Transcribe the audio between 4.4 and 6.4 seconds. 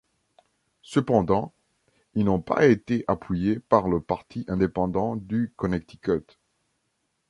Indépendant du Connecticut.